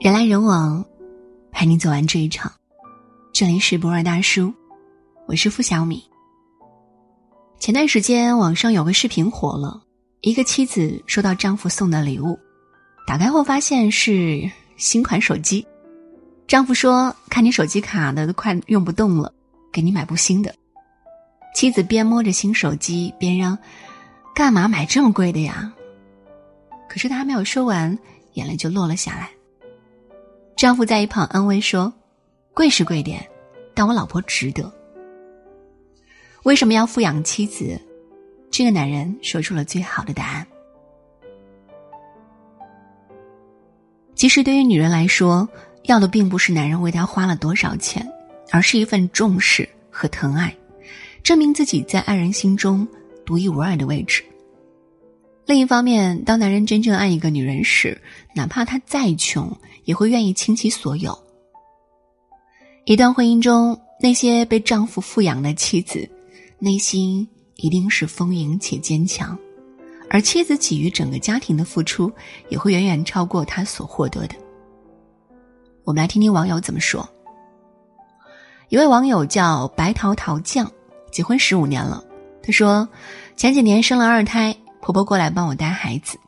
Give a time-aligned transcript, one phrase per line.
[0.00, 0.82] 人来人往，
[1.52, 2.50] 陪你走完这一场。
[3.34, 4.50] 这里是博尔大叔，
[5.26, 6.02] 我是付小米。
[7.58, 9.82] 前段时间网上有个视频火了，
[10.22, 12.38] 一个妻子收到丈夫送的礼物，
[13.06, 15.66] 打开后发现是新款手机。
[16.48, 19.30] 丈夫说：“看你手机卡的都快用不动了，
[19.70, 20.54] 给你买部新的。”
[21.54, 23.58] 妻子边摸着新手机边嚷
[24.34, 25.70] ：“干嘛买这么贵的呀？”
[26.88, 27.98] 可是他还没有说完，
[28.32, 29.28] 眼泪就落了下来。
[30.60, 31.90] 丈夫在一旁安慰说
[32.52, 33.26] ：“贵是贵点，
[33.72, 34.70] 但我老婆值得。”
[36.44, 37.80] 为什么要富养妻子？
[38.50, 40.46] 这个男人说出了最好的答案。
[44.14, 45.48] 其实，对于女人来说，
[45.84, 48.06] 要的并不是男人为她花了多少钱，
[48.50, 50.54] 而是一份重视和疼爱，
[51.22, 52.86] 证明自己在爱人心中
[53.24, 54.22] 独一无二的位置。
[55.50, 58.00] 另一方面，当男人真正爱一个女人时，
[58.36, 61.18] 哪怕他再穷，也会愿意倾其所有。
[62.84, 66.08] 一段婚姻中，那些被丈夫富养的妻子，
[66.60, 67.26] 内心
[67.56, 69.36] 一定是丰盈且坚强，
[70.08, 72.12] 而妻子给予整个家庭的付出，
[72.48, 74.36] 也会远远超过他所获得的。
[75.82, 77.04] 我们来听听网友怎么说。
[78.68, 80.70] 一位网友叫白桃桃酱，
[81.10, 82.04] 结婚十五年了。
[82.40, 82.88] 他说，
[83.34, 84.56] 前几年生了二胎。
[84.80, 86.18] 婆婆过来帮我带孩子，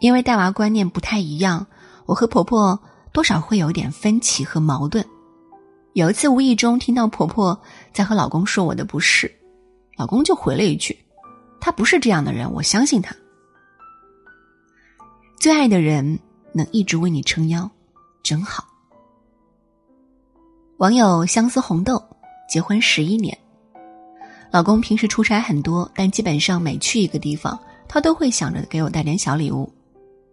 [0.00, 1.66] 因为带娃观念不太一样，
[2.06, 2.78] 我和婆婆
[3.12, 5.04] 多少会有点分歧和矛盾。
[5.92, 7.60] 有一次无意中听到婆婆
[7.92, 9.30] 在和老公说我的不是，
[9.96, 10.96] 老公就回了一句
[11.60, 13.14] ：“他不是这样的人，我相信他。”
[15.38, 16.18] 最爱的人
[16.52, 17.70] 能一直为你撑腰，
[18.22, 18.64] 真好。
[20.78, 22.02] 网友相思红豆
[22.48, 23.36] 结婚十一年，
[24.50, 27.58] 老公平时出差很多，但基本上每去一个地方。
[27.92, 29.68] 他都会想着给我带点小礼物，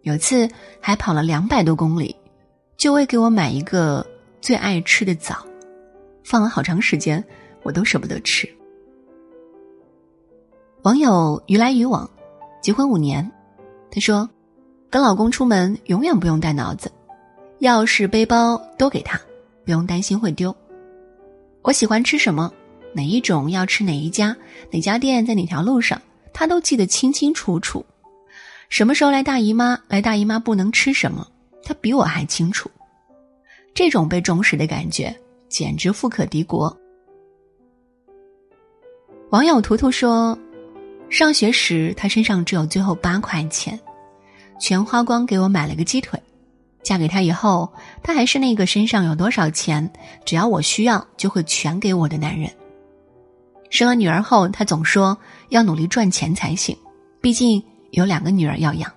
[0.03, 0.47] 有次
[0.79, 2.15] 还跑了两百多公里，
[2.77, 4.05] 就为给我买一个
[4.39, 5.43] 最爱吃的枣，
[6.23, 7.21] 放了好长时间，
[7.63, 8.47] 我都舍不得吃。
[10.83, 12.07] 网友鱼来鱼往，
[12.61, 13.27] 结婚五年，
[13.89, 14.29] 他说，
[14.91, 16.91] 跟老公出门永远不用带脑子，
[17.61, 19.19] 钥匙、背包都给他，
[19.65, 20.55] 不用担心会丢。
[21.63, 22.53] 我喜欢吃什么，
[22.93, 24.37] 哪一种要吃哪一家，
[24.69, 25.99] 哪家店在哪条路上。
[26.39, 27.83] 他都记得清清楚楚，
[28.69, 31.27] 什么时候来大姨妈，来大姨妈不能吃什么，
[31.63, 32.69] 他比我还清楚。
[33.73, 35.11] 这种被重视的感觉
[35.49, 36.77] 简直富可敌国。
[39.31, 40.37] 网友图图说，
[41.09, 43.79] 上学时他身上只有最后八块钱，
[44.59, 46.21] 全花光给我买了个鸡腿。
[46.83, 47.67] 嫁给他以后，
[48.03, 49.91] 他还是那个身上有多少钱，
[50.23, 52.47] 只要我需要就会全给我的男人。
[53.69, 55.17] 生了女儿后，他总说
[55.49, 56.77] 要努力赚钱才行，
[57.21, 57.61] 毕竟
[57.91, 58.91] 有两个女儿要养。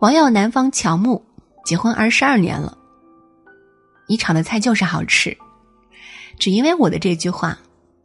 [0.00, 1.24] 网友南方乔木
[1.64, 2.76] 结婚二十二年了，
[4.08, 5.36] 你炒的菜就是好吃，
[6.38, 7.56] 只因为我的这句话，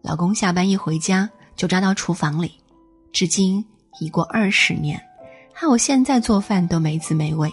[0.02, 2.54] 老公下班一回家就扎到厨房里，
[3.12, 3.66] 至今
[4.00, 5.02] 已过二十年，
[5.52, 7.52] 害我现在做饭都没滋没味。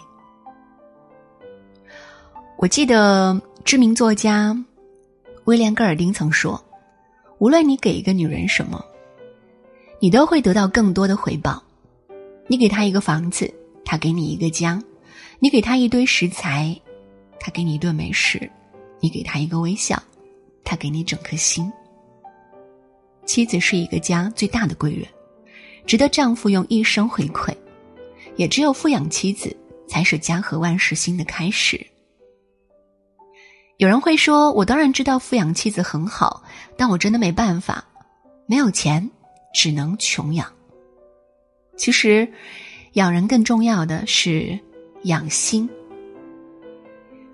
[2.58, 4.56] 我记得知名作家
[5.44, 6.62] 威廉·戈尔丁曾说。
[7.38, 8.84] 无论你给一个女人什么，
[10.00, 11.62] 你都会得到更多的回报。
[12.46, 13.52] 你给她一个房子，
[13.84, 14.80] 她给你一个家；
[15.38, 16.74] 你给她一堆食材，
[17.38, 18.38] 她给你一顿美食；
[19.00, 20.02] 你给她一个微笑，
[20.64, 21.70] 她给你整颗心。
[23.26, 25.06] 妻子是一个家最大的贵人，
[25.84, 27.54] 值得丈夫用一生回馈。
[28.36, 29.54] 也只有富养妻子，
[29.88, 31.84] 才是家和万事兴的开始。
[33.78, 36.42] 有人会说：“我当然知道富养妻子很好，
[36.78, 37.84] 但我真的没办法，
[38.46, 39.10] 没有钱，
[39.52, 40.50] 只能穷养。”
[41.76, 42.26] 其实，
[42.94, 44.58] 养人更重要的是
[45.02, 45.68] 养心。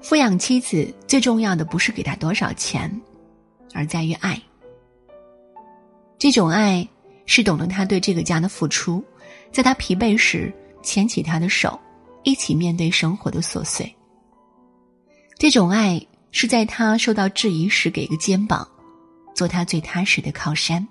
[0.00, 2.90] 富养妻子最重要的不是给他多少钱，
[3.72, 4.40] 而在于爱。
[6.18, 6.86] 这种爱
[7.24, 9.00] 是懂得他对这个家的付出，
[9.52, 10.52] 在他疲惫时
[10.82, 11.78] 牵起他的手，
[12.24, 13.94] 一起面对生活的琐碎。
[15.38, 16.04] 这种爱。
[16.32, 18.66] 是在他受到质疑时给个肩膀，
[19.34, 20.86] 做他最踏实的靠山。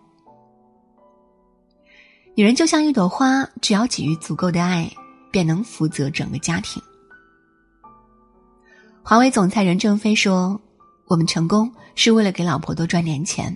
[2.35, 4.89] 女人就像一朵花，只要给予足够的爱，
[5.31, 6.81] 便能负责整个家庭。
[9.03, 10.61] 华为总裁任正非说
[11.09, 13.55] ：“我们成功是为了给老婆多赚点钱，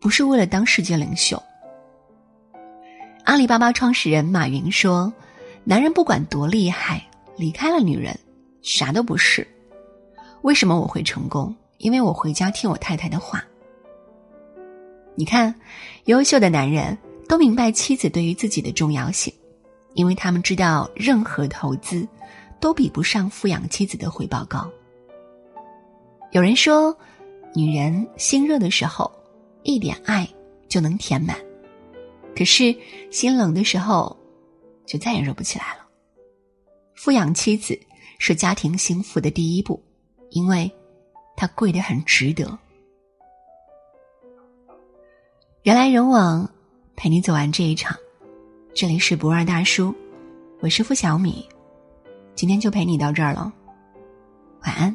[0.00, 1.40] 不是为了当世界领袖。”
[3.24, 5.12] 阿里巴巴创始人马云说
[5.64, 7.06] ：“男人不管多厉害，
[7.36, 8.18] 离开了女人，
[8.62, 9.46] 啥都不是。”
[10.46, 11.52] 为什么我会成功？
[11.78, 13.44] 因为我回家听我太太的话。
[15.16, 15.52] 你看，
[16.04, 16.96] 优秀的男人
[17.28, 19.34] 都明白妻子对于自己的重要性，
[19.94, 22.06] 因为他们知道任何投资
[22.60, 24.70] 都比不上富养妻子的回报高。
[26.30, 26.96] 有人说，
[27.52, 29.10] 女人心热的时候，
[29.64, 30.28] 一点爱
[30.68, 31.34] 就能填满；
[32.36, 32.72] 可是
[33.10, 34.16] 心冷的时候，
[34.86, 35.84] 就再也热不起来了。
[36.94, 37.76] 富养妻子
[38.20, 39.82] 是家庭幸福的第一步，
[40.36, 40.70] 因为
[41.34, 42.46] 它贵得很值得。
[45.62, 46.46] 人来人往，
[46.94, 47.96] 陪你走完这一场。
[48.74, 49.94] 这里是不二大叔，
[50.60, 51.48] 我是付小米，
[52.34, 53.50] 今天就陪你到这儿了，
[54.60, 54.94] 晚安。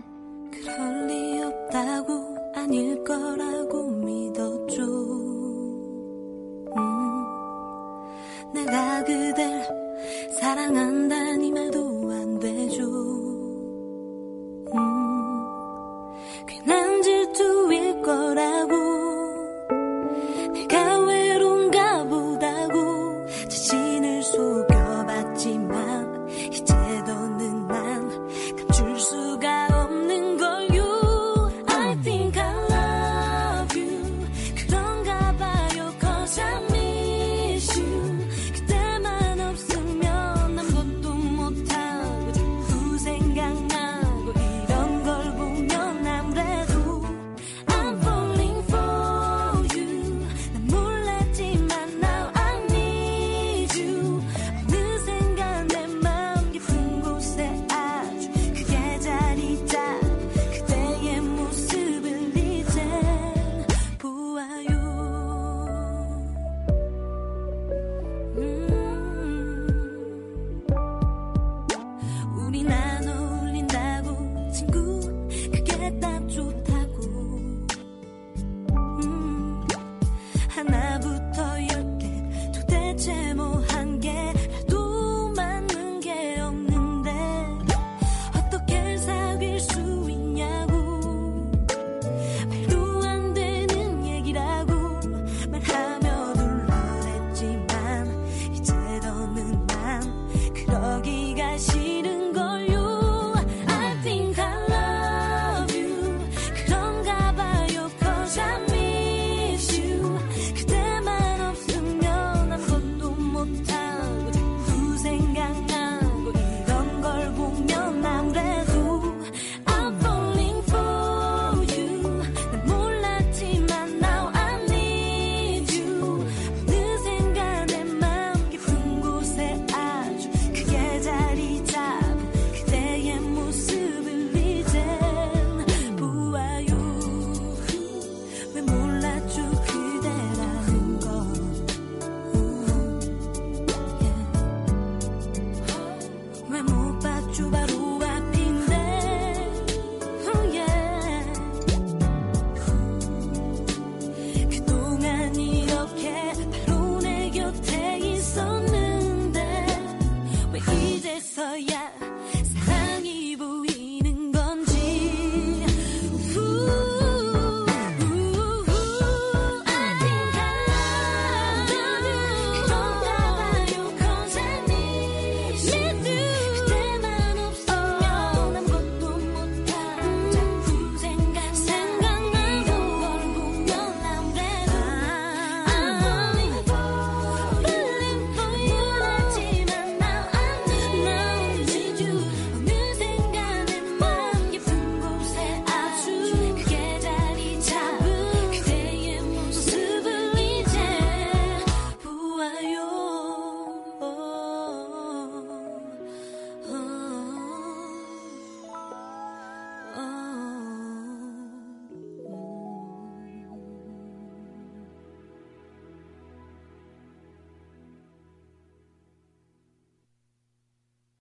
[83.04, 83.31] pretend